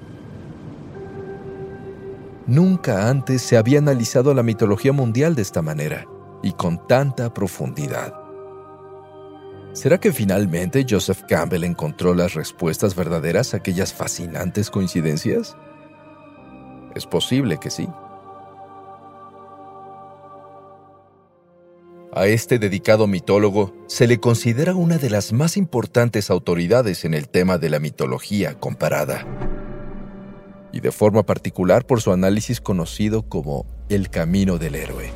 Nunca 2.48 3.10
antes 3.10 3.42
se 3.42 3.58
había 3.58 3.80
analizado 3.80 4.34
la 4.34 4.44
mitología 4.44 4.94
mundial 4.94 5.36
de 5.36 5.42
esta 5.42 5.62
manera 5.62 6.06
y 6.42 6.54
con 6.54 6.88
tanta 6.88 7.34
profundidad. 7.34 8.21
¿Será 9.74 10.00
que 10.00 10.12
finalmente 10.12 10.86
Joseph 10.88 11.22
Campbell 11.30 11.64
encontró 11.64 12.14
las 12.14 12.34
respuestas 12.34 12.94
verdaderas 12.94 13.54
a 13.54 13.58
aquellas 13.58 13.94
fascinantes 13.94 14.70
coincidencias? 14.70 15.56
Es 16.94 17.06
posible 17.06 17.58
que 17.58 17.70
sí. 17.70 17.88
A 22.14 22.28
este 22.28 22.60
dedicado 22.60 23.08
mitólogo 23.08 23.74
se 23.88 24.08
le 24.08 24.20
considera 24.20 24.76
una 24.76 24.98
de 24.98 25.10
las 25.10 25.32
más 25.32 25.56
importantes 25.56 26.30
autoridades 26.30 27.06
en 27.06 27.14
el 27.14 27.30
tema 27.30 27.58
de 27.58 27.70
la 27.70 27.80
mitología 27.80 28.60
comparada, 28.60 29.26
y 30.74 30.82
de 30.82 30.92
forma 30.92 31.24
particular 31.24 31.86
por 31.86 32.02
su 32.02 32.12
análisis 32.12 32.60
conocido 32.60 33.24
como 33.24 33.66
el 33.88 34.10
camino 34.10 34.58
del 34.58 34.76
héroe. 34.76 35.14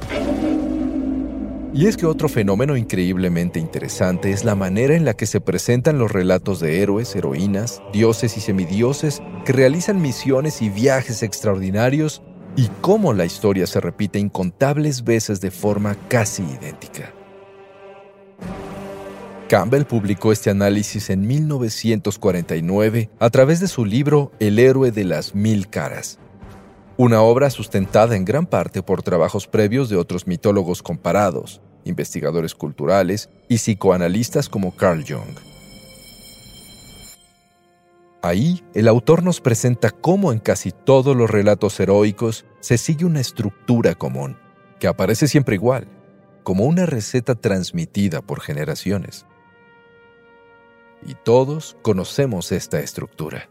Y 1.76 1.88
es 1.88 1.98
que 1.98 2.06
otro 2.06 2.30
fenómeno 2.30 2.78
increíblemente 2.78 3.60
interesante 3.60 4.32
es 4.32 4.46
la 4.46 4.56
manera 4.56 4.96
en 4.96 5.04
la 5.04 5.14
que 5.14 5.26
se 5.26 5.42
presentan 5.42 6.00
los 6.00 6.10
relatos 6.10 6.62
de 6.62 6.82
héroes, 6.82 7.14
heroínas, 7.18 7.82
dioses 7.92 8.38
y 8.38 8.40
semidioses 8.40 9.22
que 9.44 9.52
realizan 9.52 10.02
misiones 10.02 10.62
y 10.62 10.70
viajes 10.70 11.22
extraordinarios 11.22 12.22
y 12.56 12.70
cómo 12.80 13.12
la 13.12 13.26
historia 13.26 13.68
se 13.68 13.82
repite 13.82 14.20
incontables 14.20 15.04
veces 15.04 15.42
de 15.42 15.52
forma 15.52 15.98
casi 16.08 16.44
idéntica. 16.44 17.12
Campbell 19.50 19.84
publicó 19.84 20.32
este 20.32 20.50
análisis 20.50 21.10
en 21.10 21.28
1949 21.28 23.10
a 23.20 23.30
través 23.30 23.60
de 23.60 23.68
su 23.68 23.84
libro 23.84 24.32
El 24.40 24.60
héroe 24.60 24.92
de 24.92 25.04
las 25.04 25.36
mil 25.36 25.68
caras, 25.68 26.20
una 26.96 27.22
obra 27.22 27.50
sustentada 27.50 28.16
en 28.16 28.24
gran 28.24 28.46
parte 28.46 28.82
por 28.82 29.04
trabajos 29.04 29.48
previos 29.48 29.90
de 29.90 29.98
otros 29.98 30.26
mitólogos 30.26 30.82
comparados, 30.82 31.62
investigadores 31.86 32.54
culturales 32.54 33.30
y 33.48 33.58
psicoanalistas 33.58 34.50
como 34.50 34.76
Carl 34.76 35.06
Jung. 35.08 35.38
Ahí, 38.22 38.64
el 38.74 38.88
autor 38.88 39.24
nos 39.24 39.40
presenta 39.40 39.92
cómo 39.92 40.34
en 40.34 40.40
casi 40.40 40.72
todos 40.72 41.16
los 41.16 41.30
relatos 41.30 41.80
heroicos 41.80 42.46
se 42.60 42.78
sigue 42.78 43.06
una 43.06 43.22
estructura 43.22 43.96
común, 43.96 44.38
que 44.80 44.88
aparece 44.88 45.28
siempre 45.28 45.56
igual, 45.56 45.88
como 46.44 46.66
una 46.66 46.86
receta 46.86 47.36
transmitida 47.36 48.22
por 48.22 48.42
generaciones 48.42 49.26
y 51.06 51.14
todos 51.14 51.78
conocemos 51.82 52.52
esta 52.52 52.80
estructura. 52.80 53.48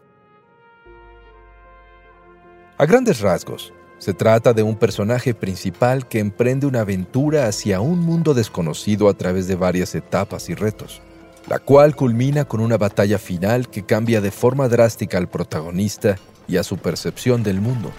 A 2.76 2.86
grandes 2.86 3.20
rasgos, 3.20 3.72
se 3.98 4.12
trata 4.12 4.52
de 4.52 4.62
un 4.62 4.76
personaje 4.76 5.34
principal 5.34 6.06
que 6.08 6.18
emprende 6.18 6.66
una 6.66 6.80
aventura 6.80 7.46
hacia 7.46 7.80
un 7.80 8.00
mundo 8.00 8.34
desconocido 8.34 9.08
a 9.08 9.14
través 9.14 9.46
de 9.46 9.54
varias 9.54 9.94
etapas 9.94 10.50
y 10.50 10.54
retos, 10.54 11.00
la 11.48 11.58
cual 11.58 11.96
culmina 11.96 12.44
con 12.44 12.60
una 12.60 12.76
batalla 12.76 13.18
final 13.18 13.68
que 13.68 13.84
cambia 13.84 14.20
de 14.20 14.30
forma 14.30 14.68
drástica 14.68 15.18
al 15.18 15.28
protagonista 15.28 16.16
y 16.46 16.56
a 16.56 16.62
su 16.62 16.76
percepción 16.76 17.42
del 17.42 17.60
mundo. 17.60 17.92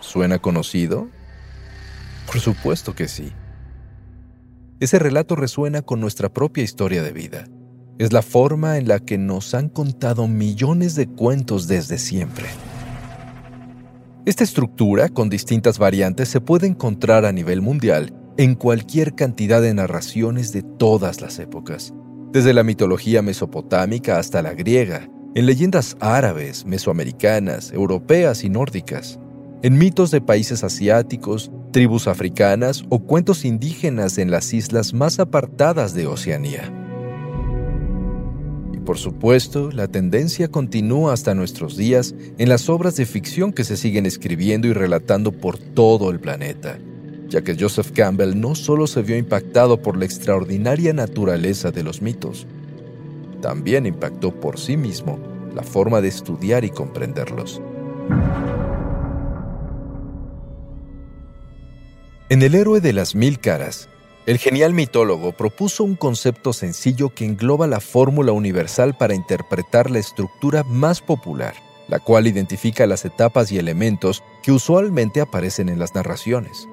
¿Suena 0.00 0.38
conocido? 0.38 1.08
Por 2.26 2.40
supuesto 2.40 2.94
que 2.94 3.08
sí. 3.08 3.32
Ese 4.80 4.98
relato 4.98 5.36
resuena 5.36 5.82
con 5.82 6.00
nuestra 6.00 6.28
propia 6.28 6.64
historia 6.64 7.02
de 7.02 7.12
vida. 7.12 7.44
Es 7.98 8.12
la 8.12 8.22
forma 8.22 8.76
en 8.76 8.88
la 8.88 8.98
que 8.98 9.16
nos 9.16 9.54
han 9.54 9.68
contado 9.68 10.28
millones 10.28 10.94
de 10.94 11.06
cuentos 11.06 11.66
desde 11.66 11.98
siempre. 11.98 12.46
Esta 14.26 14.42
estructura, 14.42 15.08
con 15.08 15.28
distintas 15.28 15.78
variantes, 15.78 16.28
se 16.28 16.40
puede 16.40 16.66
encontrar 16.66 17.24
a 17.24 17.30
nivel 17.30 17.62
mundial 17.62 18.12
en 18.36 18.56
cualquier 18.56 19.14
cantidad 19.14 19.62
de 19.62 19.72
narraciones 19.72 20.52
de 20.52 20.62
todas 20.62 21.20
las 21.20 21.38
épocas, 21.38 21.94
desde 22.32 22.52
la 22.52 22.64
mitología 22.64 23.22
mesopotámica 23.22 24.18
hasta 24.18 24.42
la 24.42 24.52
griega, 24.52 25.08
en 25.36 25.46
leyendas 25.46 25.96
árabes, 26.00 26.66
mesoamericanas, 26.66 27.70
europeas 27.70 28.42
y 28.42 28.48
nórdicas, 28.48 29.20
en 29.62 29.78
mitos 29.78 30.10
de 30.10 30.20
países 30.20 30.64
asiáticos, 30.64 31.52
tribus 31.70 32.08
africanas 32.08 32.84
o 32.88 32.98
cuentos 32.98 33.44
indígenas 33.44 34.18
en 34.18 34.32
las 34.32 34.52
islas 34.52 34.92
más 34.92 35.20
apartadas 35.20 35.94
de 35.94 36.08
Oceanía. 36.08 36.85
Por 38.86 38.98
supuesto, 38.98 39.72
la 39.72 39.88
tendencia 39.88 40.46
continúa 40.46 41.12
hasta 41.12 41.34
nuestros 41.34 41.76
días 41.76 42.14
en 42.38 42.48
las 42.48 42.68
obras 42.68 42.94
de 42.94 43.04
ficción 43.04 43.52
que 43.52 43.64
se 43.64 43.76
siguen 43.76 44.06
escribiendo 44.06 44.68
y 44.68 44.72
relatando 44.72 45.32
por 45.32 45.58
todo 45.58 46.08
el 46.08 46.20
planeta, 46.20 46.78
ya 47.28 47.42
que 47.42 47.56
Joseph 47.58 47.90
Campbell 47.90 48.40
no 48.40 48.54
solo 48.54 48.86
se 48.86 49.02
vio 49.02 49.16
impactado 49.16 49.82
por 49.82 49.96
la 49.96 50.04
extraordinaria 50.04 50.92
naturaleza 50.92 51.72
de 51.72 51.82
los 51.82 52.00
mitos, 52.00 52.46
también 53.42 53.86
impactó 53.86 54.30
por 54.30 54.56
sí 54.56 54.76
mismo 54.76 55.18
la 55.52 55.64
forma 55.64 56.00
de 56.00 56.06
estudiar 56.06 56.64
y 56.64 56.70
comprenderlos. 56.70 57.60
En 62.28 62.40
El 62.40 62.54
héroe 62.54 62.80
de 62.80 62.92
las 62.92 63.16
mil 63.16 63.40
caras, 63.40 63.88
el 64.26 64.38
genial 64.38 64.74
mitólogo 64.74 65.30
propuso 65.30 65.84
un 65.84 65.94
concepto 65.94 66.52
sencillo 66.52 67.14
que 67.14 67.24
engloba 67.24 67.68
la 67.68 67.78
fórmula 67.78 68.32
universal 68.32 68.96
para 68.96 69.14
interpretar 69.14 69.88
la 69.88 70.00
estructura 70.00 70.64
más 70.64 71.00
popular, 71.00 71.54
la 71.86 72.00
cual 72.00 72.26
identifica 72.26 72.88
las 72.88 73.04
etapas 73.04 73.52
y 73.52 73.58
elementos 73.58 74.24
que 74.42 74.50
usualmente 74.50 75.20
aparecen 75.20 75.68
en 75.68 75.78
las 75.78 75.94
narraciones. 75.94 76.66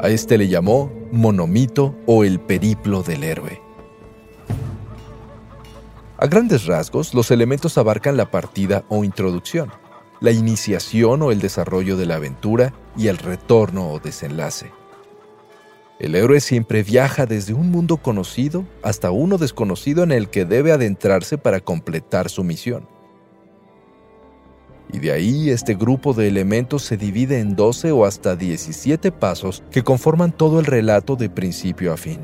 A 0.00 0.08
este 0.08 0.36
le 0.36 0.48
llamó 0.48 0.90
monomito 1.12 1.94
o 2.06 2.24
el 2.24 2.40
periplo 2.40 3.04
del 3.04 3.22
héroe. 3.22 3.62
A 6.18 6.26
grandes 6.26 6.66
rasgos, 6.66 7.14
los 7.14 7.30
elementos 7.30 7.78
abarcan 7.78 8.16
la 8.16 8.32
partida 8.32 8.84
o 8.88 9.04
introducción, 9.04 9.70
la 10.18 10.32
iniciación 10.32 11.22
o 11.22 11.30
el 11.30 11.40
desarrollo 11.40 11.96
de 11.96 12.06
la 12.06 12.16
aventura 12.16 12.74
y 12.96 13.06
el 13.06 13.18
retorno 13.18 13.90
o 13.92 14.00
desenlace. 14.00 14.72
El 15.98 16.14
héroe 16.14 16.40
siempre 16.40 16.84
viaja 16.84 17.26
desde 17.26 17.54
un 17.54 17.70
mundo 17.70 17.96
conocido 17.96 18.64
hasta 18.82 19.10
uno 19.10 19.36
desconocido 19.36 20.04
en 20.04 20.12
el 20.12 20.28
que 20.28 20.44
debe 20.44 20.70
adentrarse 20.70 21.38
para 21.38 21.60
completar 21.60 22.28
su 22.30 22.44
misión. 22.44 22.86
Y 24.92 25.00
de 25.00 25.12
ahí 25.12 25.50
este 25.50 25.74
grupo 25.74 26.14
de 26.14 26.28
elementos 26.28 26.82
se 26.84 26.96
divide 26.96 27.40
en 27.40 27.56
12 27.56 27.92
o 27.92 28.04
hasta 28.04 28.36
17 28.36 29.10
pasos 29.12 29.62
que 29.70 29.82
conforman 29.82 30.32
todo 30.32 30.60
el 30.60 30.66
relato 30.66 31.16
de 31.16 31.28
principio 31.28 31.92
a 31.92 31.96
fin. 31.96 32.20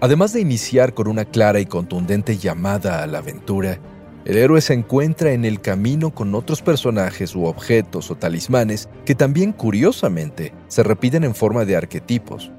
Además 0.00 0.34
de 0.34 0.40
iniciar 0.40 0.92
con 0.92 1.08
una 1.08 1.24
clara 1.24 1.60
y 1.60 1.66
contundente 1.66 2.36
llamada 2.36 3.02
a 3.02 3.06
la 3.06 3.18
aventura, 3.18 3.78
el 4.24 4.38
héroe 4.38 4.62
se 4.62 4.72
encuentra 4.72 5.32
en 5.32 5.44
el 5.44 5.60
camino 5.60 6.14
con 6.14 6.34
otros 6.34 6.62
personajes 6.62 7.36
u 7.36 7.44
objetos 7.44 8.10
o 8.10 8.14
talismanes 8.14 8.88
que 9.04 9.14
también 9.14 9.52
curiosamente 9.52 10.54
se 10.68 10.82
repiten 10.82 11.24
en 11.24 11.34
forma 11.34 11.66
de 11.66 11.76
arquetipos. 11.76 12.50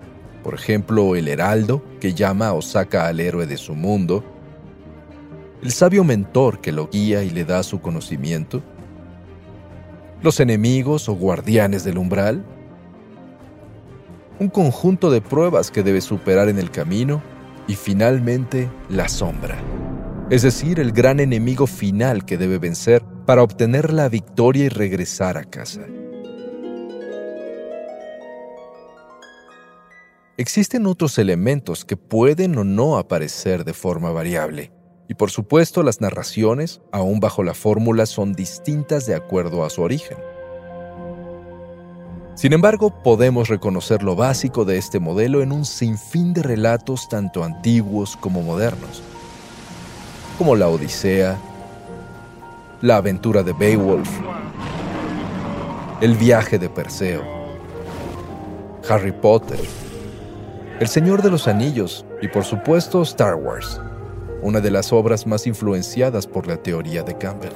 Por 0.43 0.53
ejemplo, 0.53 1.15
el 1.15 1.27
heraldo, 1.27 1.83
que 1.99 2.13
llama 2.13 2.53
o 2.53 2.61
saca 2.61 3.07
al 3.07 3.19
héroe 3.19 3.47
de 3.47 3.57
su 3.57 3.73
mundo, 3.73 4.23
el 5.63 5.71
sabio 5.71 6.03
mentor 6.03 6.61
que 6.61 6.71
lo 6.71 6.87
guía 6.87 7.23
y 7.23 7.31
le 7.31 7.45
da 7.45 7.63
su 7.63 7.81
conocimiento, 7.81 8.61
los 10.21 10.39
enemigos 10.39 11.09
o 11.09 11.15
guardianes 11.15 11.83
del 11.83 11.97
umbral, 11.97 12.45
un 14.37 14.49
conjunto 14.49 15.09
de 15.09 15.21
pruebas 15.21 15.71
que 15.71 15.81
debe 15.81 16.01
superar 16.01 16.47
en 16.47 16.59
el 16.59 16.69
camino. 16.69 17.23
Y 17.67 17.73
finalmente 17.73 18.69
la 18.89 19.09
sombra 19.09 19.57
es 20.29 20.41
decir, 20.41 20.79
el 20.79 20.91
gran 20.91 21.19
enemigo 21.19 21.67
final 21.67 22.25
que 22.25 22.37
debe 22.37 22.57
vencer 22.57 23.03
para 23.25 23.43
obtener 23.43 23.93
la 23.93 24.09
victoria 24.09 24.65
y 24.65 24.69
regresar 24.69 25.37
a 25.37 25.43
casa. 25.43 25.81
Existen 30.37 30.87
otros 30.87 31.17
elementos 31.17 31.85
que 31.85 31.95
pueden 31.95 32.57
o 32.57 32.63
no 32.63 32.97
aparecer 32.97 33.63
de 33.63 33.73
forma 33.73 34.11
variable, 34.11 34.71
y 35.07 35.13
por 35.13 35.29
supuesto 35.29 35.83
las 35.83 36.01
narraciones, 36.01 36.81
aún 36.91 37.19
bajo 37.19 37.43
la 37.43 37.53
fórmula, 37.53 38.05
son 38.05 38.33
distintas 38.33 39.05
de 39.05 39.15
acuerdo 39.15 39.63
a 39.63 39.69
su 39.69 39.81
origen. 39.83 40.17
Sin 42.33 42.51
embargo, 42.51 43.01
podemos 43.01 43.47
reconocer 43.47 44.03
lo 44.03 44.17
básico 44.17 44.65
de 44.65 44.77
este 44.77 44.99
modelo 44.99 45.41
en 45.41 45.53
un 45.53 45.63
sinfín 45.63 46.33
de 46.33 46.43
relatos 46.43 47.07
tanto 47.07 47.45
antiguos 47.45 48.17
como 48.17 48.41
modernos, 48.41 49.01
como 50.37 50.55
la 50.55 50.67
Odisea, 50.67 51.37
la 52.81 52.97
aventura 52.97 53.41
de 53.41 53.53
Beowulf, 53.53 54.09
el 56.01 56.15
viaje 56.15 56.59
de 56.59 56.69
Perseo, 56.69 57.23
Harry 58.89 59.13
Potter, 59.13 59.59
El 60.79 60.87
Señor 60.87 61.21
de 61.21 61.31
los 61.31 61.47
Anillos 61.47 62.05
y 62.21 62.27
por 62.27 62.43
supuesto 62.43 63.01
Star 63.03 63.35
Wars, 63.35 63.79
una 64.41 64.59
de 64.59 64.71
las 64.71 64.91
obras 64.91 65.25
más 65.25 65.47
influenciadas 65.47 66.27
por 66.27 66.47
la 66.47 66.57
teoría 66.57 67.01
de 67.03 67.17
Campbell. 67.17 67.53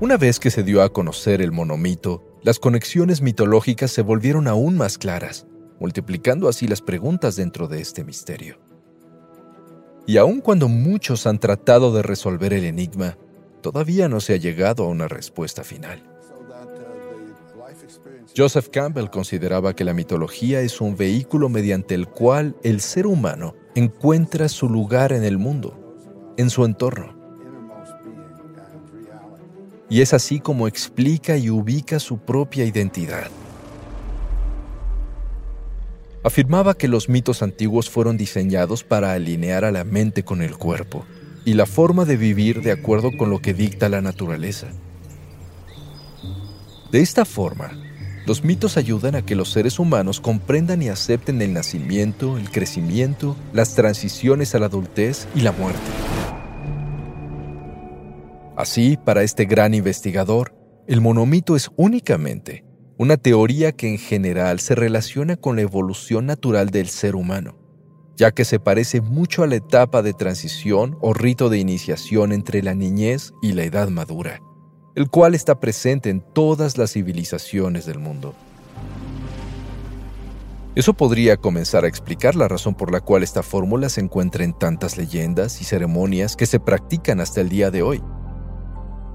Una 0.00 0.16
vez 0.16 0.40
que 0.40 0.50
se 0.50 0.62
dio 0.62 0.82
a 0.82 0.92
conocer 0.92 1.40
el 1.40 1.52
monomito, 1.52 2.24
las 2.42 2.58
conexiones 2.58 3.22
mitológicas 3.22 3.90
se 3.90 4.02
volvieron 4.02 4.48
aún 4.48 4.76
más 4.76 4.98
claras 4.98 5.46
multiplicando 5.80 6.48
así 6.48 6.66
las 6.66 6.82
preguntas 6.82 7.36
dentro 7.36 7.68
de 7.68 7.80
este 7.80 8.04
misterio. 8.04 8.58
Y 10.06 10.16
aun 10.16 10.40
cuando 10.40 10.68
muchos 10.68 11.26
han 11.26 11.38
tratado 11.38 11.92
de 11.92 12.02
resolver 12.02 12.52
el 12.52 12.64
enigma, 12.64 13.18
todavía 13.60 14.08
no 14.08 14.20
se 14.20 14.34
ha 14.34 14.36
llegado 14.36 14.84
a 14.84 14.88
una 14.88 15.06
respuesta 15.06 15.62
final. 15.64 16.02
Joseph 18.36 18.68
Campbell 18.70 19.10
consideraba 19.10 19.74
que 19.74 19.84
la 19.84 19.94
mitología 19.94 20.60
es 20.60 20.80
un 20.80 20.96
vehículo 20.96 21.48
mediante 21.48 21.94
el 21.94 22.08
cual 22.08 22.56
el 22.62 22.80
ser 22.80 23.06
humano 23.06 23.54
encuentra 23.74 24.48
su 24.48 24.68
lugar 24.68 25.12
en 25.12 25.24
el 25.24 25.38
mundo, 25.38 26.34
en 26.36 26.50
su 26.50 26.64
entorno. 26.64 27.16
Y 29.90 30.02
es 30.02 30.12
así 30.12 30.40
como 30.40 30.68
explica 30.68 31.36
y 31.36 31.50
ubica 31.50 31.98
su 31.98 32.18
propia 32.18 32.64
identidad 32.64 33.30
afirmaba 36.28 36.74
que 36.74 36.88
los 36.88 37.08
mitos 37.08 37.42
antiguos 37.42 37.90
fueron 37.90 38.16
diseñados 38.16 38.84
para 38.84 39.12
alinear 39.12 39.64
a 39.64 39.72
la 39.72 39.84
mente 39.84 40.22
con 40.22 40.42
el 40.42 40.56
cuerpo 40.56 41.04
y 41.44 41.54
la 41.54 41.66
forma 41.66 42.04
de 42.04 42.16
vivir 42.16 42.62
de 42.62 42.70
acuerdo 42.72 43.10
con 43.16 43.30
lo 43.30 43.40
que 43.40 43.54
dicta 43.54 43.88
la 43.88 44.00
naturaleza. 44.00 44.68
De 46.92 47.00
esta 47.00 47.24
forma, 47.24 47.72
Los 48.28 48.44
mitos 48.44 48.76
ayudan 48.76 49.14
a 49.14 49.24
que 49.24 49.34
los 49.34 49.48
seres 49.48 49.78
humanos 49.78 50.20
comprendan 50.20 50.82
y 50.82 50.90
acepten 50.90 51.40
el 51.40 51.54
nacimiento, 51.54 52.36
el 52.36 52.50
crecimiento, 52.50 53.34
las 53.54 53.74
transiciones 53.74 54.54
a 54.54 54.58
la 54.58 54.66
adultez 54.66 55.26
y 55.34 55.40
la 55.40 55.52
muerte. 55.52 55.80
Así, 58.54 58.98
para 59.02 59.22
este 59.22 59.46
gran 59.46 59.72
investigador, 59.72 60.54
el 60.86 61.00
monomito 61.00 61.56
es 61.56 61.70
únicamente 61.76 62.66
una 62.98 63.16
teoría 63.16 63.70
que 63.70 63.88
en 63.88 63.96
general 63.96 64.58
se 64.58 64.74
relaciona 64.74 65.36
con 65.36 65.54
la 65.54 65.62
evolución 65.62 66.26
natural 66.26 66.70
del 66.70 66.88
ser 66.88 67.14
humano, 67.14 67.54
ya 68.16 68.32
que 68.32 68.44
se 68.44 68.58
parece 68.58 69.00
mucho 69.00 69.44
a 69.44 69.46
la 69.46 69.54
etapa 69.54 70.02
de 70.02 70.12
transición 70.12 70.98
o 71.00 71.14
rito 71.14 71.48
de 71.48 71.58
iniciación 71.58 72.32
entre 72.32 72.60
la 72.60 72.74
niñez 72.74 73.32
y 73.40 73.52
la 73.52 73.62
edad 73.62 73.88
madura, 73.88 74.40
el 74.96 75.08
cual 75.08 75.36
está 75.36 75.60
presente 75.60 76.10
en 76.10 76.20
todas 76.20 76.76
las 76.76 76.92
civilizaciones 76.92 77.86
del 77.86 78.00
mundo. 78.00 78.34
Eso 80.74 80.92
podría 80.92 81.36
comenzar 81.36 81.84
a 81.84 81.88
explicar 81.88 82.34
la 82.34 82.48
razón 82.48 82.74
por 82.74 82.90
la 82.90 83.00
cual 83.00 83.22
esta 83.22 83.44
fórmula 83.44 83.90
se 83.90 84.00
encuentra 84.00 84.42
en 84.42 84.58
tantas 84.58 84.96
leyendas 84.96 85.60
y 85.60 85.64
ceremonias 85.64 86.34
que 86.34 86.46
se 86.46 86.58
practican 86.58 87.20
hasta 87.20 87.40
el 87.40 87.48
día 87.48 87.70
de 87.70 87.82
hoy. 87.82 88.02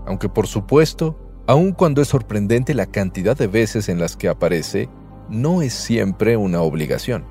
Aunque 0.05 0.29
por 0.29 0.47
supuesto, 0.47 1.22
Aun 1.45 1.73
cuando 1.73 2.01
es 2.01 2.07
sorprendente 2.07 2.73
la 2.73 2.85
cantidad 2.85 3.35
de 3.35 3.47
veces 3.47 3.89
en 3.89 3.99
las 3.99 4.15
que 4.15 4.29
aparece, 4.29 4.87
no 5.29 5.61
es 5.61 5.73
siempre 5.73 6.37
una 6.37 6.61
obligación. 6.61 7.25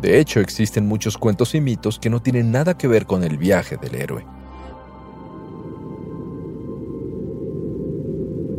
De 0.00 0.20
hecho, 0.20 0.38
existen 0.38 0.86
muchos 0.86 1.18
cuentos 1.18 1.54
y 1.56 1.60
mitos 1.60 1.98
que 1.98 2.08
no 2.08 2.22
tienen 2.22 2.52
nada 2.52 2.78
que 2.78 2.86
ver 2.86 3.06
con 3.06 3.24
el 3.24 3.36
viaje 3.36 3.76
del 3.76 3.96
héroe. 3.96 4.24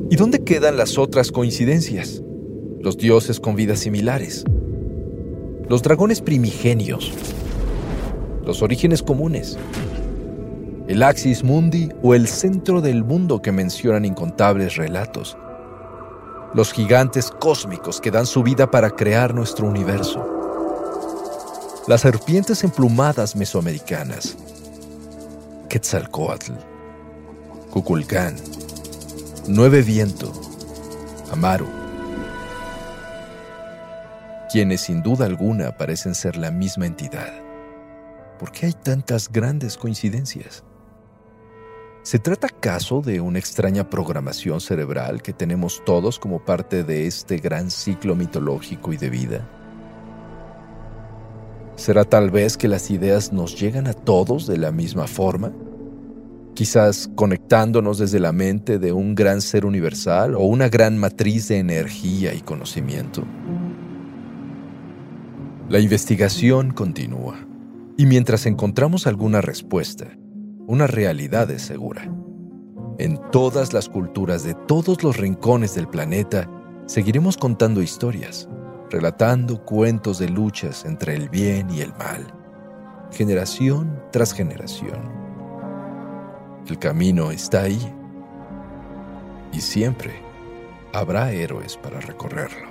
¿Y 0.09 0.17
dónde 0.17 0.43
quedan 0.43 0.75
las 0.75 0.97
otras 0.97 1.31
coincidencias? 1.31 2.21
Los 2.81 2.97
dioses 2.97 3.39
con 3.39 3.55
vidas 3.55 3.79
similares, 3.79 4.43
los 5.69 5.81
dragones 5.81 6.19
primigenios, 6.19 7.13
los 8.45 8.61
orígenes 8.61 9.01
comunes, 9.01 9.57
el 10.91 11.03
Axis 11.03 11.41
Mundi 11.41 11.89
o 12.03 12.15
el 12.15 12.27
centro 12.27 12.81
del 12.81 13.05
mundo 13.05 13.41
que 13.41 13.53
mencionan 13.53 14.03
incontables 14.03 14.75
relatos. 14.75 15.37
Los 16.53 16.73
gigantes 16.73 17.31
cósmicos 17.31 18.01
que 18.01 18.11
dan 18.11 18.25
su 18.25 18.43
vida 18.43 18.69
para 18.69 18.89
crear 18.89 19.33
nuestro 19.33 19.67
universo. 19.67 20.27
Las 21.87 22.01
serpientes 22.01 22.65
emplumadas 22.65 23.37
mesoamericanas. 23.37 24.35
Quetzalcoatl. 25.69 26.51
Cuculcán. 27.69 28.35
Nueve 29.47 29.83
Viento. 29.83 30.29
Amaru. 31.31 31.69
Quienes 34.51 34.81
sin 34.81 35.01
duda 35.01 35.25
alguna 35.25 35.77
parecen 35.77 36.15
ser 36.15 36.35
la 36.35 36.51
misma 36.51 36.85
entidad. 36.85 37.31
¿Por 38.37 38.51
qué 38.51 38.65
hay 38.65 38.73
tantas 38.73 39.31
grandes 39.31 39.77
coincidencias? 39.77 40.65
¿Se 42.03 42.17
trata 42.17 42.47
acaso 42.47 43.01
de 43.01 43.21
una 43.21 43.37
extraña 43.37 43.87
programación 43.87 44.59
cerebral 44.59 45.21
que 45.21 45.33
tenemos 45.33 45.83
todos 45.85 46.17
como 46.17 46.43
parte 46.43 46.83
de 46.83 47.05
este 47.05 47.37
gran 47.37 47.69
ciclo 47.69 48.15
mitológico 48.15 48.91
y 48.91 48.97
de 48.97 49.09
vida? 49.11 49.47
¿Será 51.75 52.03
tal 52.03 52.31
vez 52.31 52.57
que 52.57 52.67
las 52.67 52.89
ideas 52.89 53.31
nos 53.31 53.59
llegan 53.59 53.85
a 53.85 53.93
todos 53.93 54.47
de 54.47 54.57
la 54.57 54.71
misma 54.71 55.05
forma? 55.05 55.51
Quizás 56.55 57.07
conectándonos 57.13 57.99
desde 57.99 58.19
la 58.19 58.31
mente 58.31 58.79
de 58.79 58.91
un 58.93 59.13
gran 59.13 59.39
ser 59.39 59.63
universal 59.63 60.33
o 60.33 60.39
una 60.39 60.69
gran 60.69 60.97
matriz 60.97 61.49
de 61.49 61.59
energía 61.59 62.33
y 62.33 62.41
conocimiento. 62.41 63.23
La 65.69 65.79
investigación 65.79 66.71
continúa 66.71 67.35
y 67.95 68.07
mientras 68.07 68.47
encontramos 68.47 69.05
alguna 69.05 69.39
respuesta, 69.41 70.17
una 70.71 70.87
realidad 70.87 71.51
es 71.51 71.63
segura. 71.63 72.09
En 72.97 73.19
todas 73.31 73.73
las 73.73 73.89
culturas 73.89 74.45
de 74.45 74.53
todos 74.53 75.03
los 75.03 75.17
rincones 75.17 75.75
del 75.75 75.85
planeta, 75.85 76.49
seguiremos 76.85 77.35
contando 77.35 77.81
historias, 77.81 78.47
relatando 78.89 79.65
cuentos 79.65 80.17
de 80.17 80.29
luchas 80.29 80.85
entre 80.85 81.15
el 81.15 81.27
bien 81.27 81.69
y 81.71 81.81
el 81.81 81.91
mal, 81.95 82.25
generación 83.11 84.01
tras 84.13 84.31
generación. 84.31 85.11
El 86.65 86.79
camino 86.79 87.31
está 87.31 87.63
ahí 87.63 87.93
y 89.51 89.59
siempre 89.59 90.13
habrá 90.93 91.33
héroes 91.33 91.75
para 91.75 91.99
recorrerlo. 91.99 92.70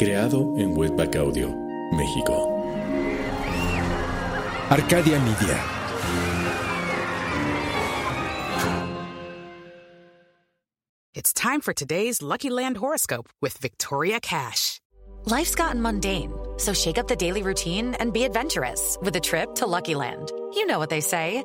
Creado 0.00 0.56
en 0.56 0.74
Webback 0.74 1.14
Audio, 1.16 1.50
México. 1.92 2.48
Arcadia 4.70 5.18
Media. 5.20 5.62
It's 11.12 11.34
time 11.34 11.60
for 11.60 11.74
today's 11.74 12.22
Lucky 12.22 12.48
Land 12.48 12.78
horoscope 12.78 13.28
with 13.42 13.58
Victoria 13.58 14.20
Cash. 14.20 14.80
Life's 15.26 15.54
gotten 15.54 15.82
mundane, 15.82 16.32
so 16.56 16.72
shake 16.72 16.96
up 16.96 17.06
the 17.06 17.14
daily 17.14 17.42
routine 17.42 17.94
and 18.00 18.14
be 18.14 18.24
adventurous 18.24 18.96
with 19.02 19.14
a 19.16 19.20
trip 19.20 19.54
to 19.56 19.66
Lucky 19.66 19.94
Land. 19.94 20.32
You 20.54 20.66
know 20.66 20.78
what 20.78 20.88
they 20.88 21.02
say. 21.02 21.44